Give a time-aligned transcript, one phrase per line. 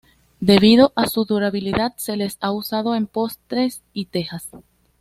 [0.39, 4.49] Debido a su durabilidad se le ha usado en postes y tejas.